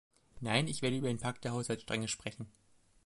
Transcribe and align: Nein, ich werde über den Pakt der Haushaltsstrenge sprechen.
Nein, 0.39 0.67
ich 0.67 0.81
werde 0.81 0.97
über 0.97 1.09
den 1.09 1.19
Pakt 1.19 1.43
der 1.43 1.51
Haushaltsstrenge 1.53 2.07
sprechen. 2.07 2.51